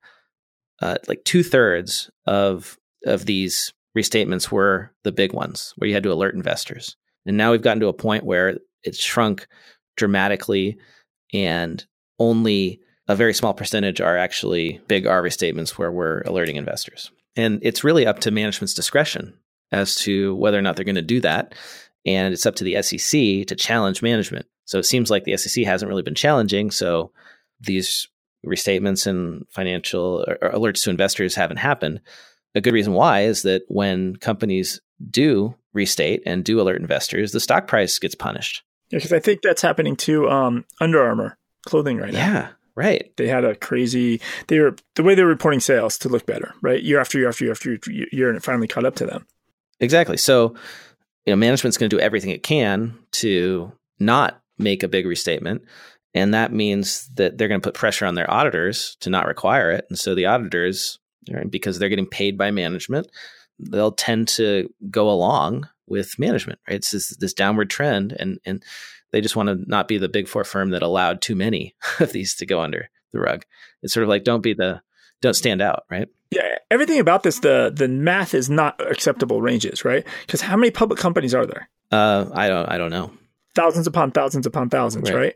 [0.80, 6.02] uh, like two thirds of of these restatements were the big ones where you had
[6.02, 6.96] to alert investors.
[7.26, 9.46] And now we've gotten to a point where it's shrunk
[9.96, 10.78] dramatically
[11.32, 11.84] and
[12.18, 17.10] only a very small percentage are actually big R restatements where we're alerting investors.
[17.36, 19.34] And it's really up to management's discretion
[19.70, 21.54] as to whether or not they're going to do that.
[22.04, 24.46] And it's up to the SEC to challenge management.
[24.64, 26.70] So it seems like the SEC hasn't really been challenging.
[26.70, 27.12] So
[27.60, 28.08] these
[28.46, 32.00] restatements and financial alerts to investors haven't happened.
[32.54, 34.80] A good reason why is that when companies
[35.10, 38.62] do restate and do alert investors, the stock price gets punished.
[38.90, 42.18] Yeah, because I think that's happening to um, Under Armour clothing right now.
[42.18, 43.10] Yeah, right.
[43.16, 44.20] They had a crazy.
[44.48, 46.82] They were the way they were reporting sales to look better, right?
[46.82, 49.26] Year after year after year after year, and it finally caught up to them.
[49.80, 50.16] Exactly.
[50.16, 50.54] So,
[51.24, 55.62] you know, management's going to do everything it can to not make a big restatement.
[56.14, 59.70] And that means that they're going to put pressure on their auditors to not require
[59.70, 59.86] it.
[59.88, 60.98] And so the auditors,
[61.30, 63.08] right, because they're getting paid by management,
[63.58, 66.76] they'll tend to go along with management, right?
[66.76, 68.12] It's this, this downward trend.
[68.18, 68.62] And, and
[69.10, 72.12] they just want to not be the big four firm that allowed too many of
[72.12, 73.44] these to go under the rug.
[73.82, 74.80] It's sort of like, don't be the,
[75.20, 76.08] don't stand out, right?
[76.30, 80.04] Yeah, everything about this, the the math is not acceptable ranges, right?
[80.26, 81.68] Because how many public companies are there?
[81.90, 83.12] Uh, I don't, I don't know.
[83.54, 85.18] Thousands upon thousands upon thousands, right?
[85.18, 85.34] right?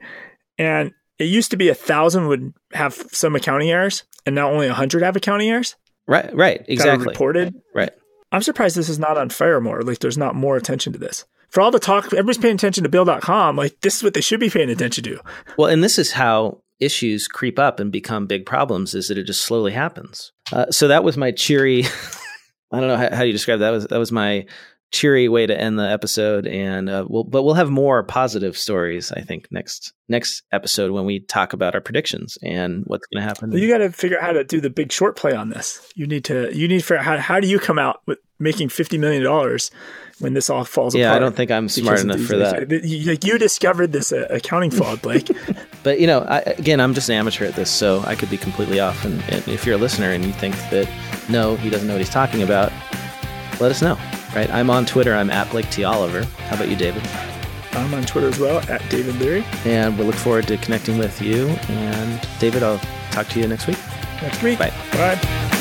[0.56, 4.66] And it used to be a thousand would have some accounting errors, and now only
[4.66, 5.76] a hundred have accounting errors.
[6.06, 7.06] Right, right, exactly.
[7.08, 7.54] reported.
[7.74, 7.90] Right.
[8.32, 9.82] I'm surprised this is not on fire more.
[9.82, 11.24] Like, there's not more attention to this.
[11.48, 13.56] For all the talk, everybody's paying attention to Bill.com.
[13.56, 15.20] Like, this is what they should be paying attention to.
[15.56, 19.24] Well, and this is how issues creep up and become big problems is that it
[19.24, 20.32] just slowly happens.
[20.52, 21.84] Uh, so that was my cheery.
[22.72, 23.66] I don't know how, how you describe that.
[23.66, 23.72] that.
[23.72, 24.46] Was that was my
[24.92, 29.12] cheery way to end the episode and uh, we'll but we'll have more positive stories
[29.12, 33.26] i think next next episode when we talk about our predictions and what's going to
[33.26, 33.50] happen.
[33.50, 35.92] Well, you got to figure out how to do the big short play on this.
[35.94, 38.18] You need to you need to figure out how, how do you come out with
[38.38, 39.70] making 50 million dollars
[40.18, 41.12] when this all falls yeah, apart?
[41.12, 42.70] yeah i don't think i'm smart enough for that.
[42.70, 45.30] You, you discovered this uh, accounting fraud blake.
[45.82, 48.36] But you know I, again i'm just an amateur at this so i could be
[48.36, 50.90] completely off and, and if you're a listener and you think that
[51.28, 52.72] no he doesn't know what he's talking about
[53.60, 53.98] let us know
[54.36, 54.50] right?
[54.50, 55.14] I'm on Twitter.
[55.14, 55.82] I'm at Blake T.
[55.82, 56.22] Oliver.
[56.24, 57.02] How about you, David?
[57.72, 59.44] I'm on Twitter as well, at David Leary.
[59.64, 61.48] And we look forward to connecting with you.
[61.48, 62.80] And David, I'll
[63.10, 63.78] talk to you next week.
[64.22, 64.58] Next week.
[64.58, 64.72] Bye.
[64.92, 65.52] Bye.